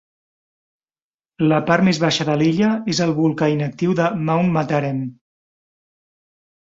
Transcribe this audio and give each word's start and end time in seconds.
La 1.51 1.59
part 1.67 1.85
més 1.89 1.99
baixa 2.05 2.27
de 2.31 2.37
l'illa 2.43 2.71
és 2.95 3.03
el 3.07 3.13
volcà 3.21 3.53
inactiu 3.59 3.95
de 4.03 4.11
Mount 4.31 4.51
Matarem. 4.59 5.07